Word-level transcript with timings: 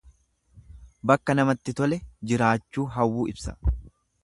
Bakka 1.11 1.35
namatti 1.41 1.77
tole 1.81 2.01
jiraachuu 2.31 2.89
hawwuu 2.97 3.29
ibsa. 3.35 3.57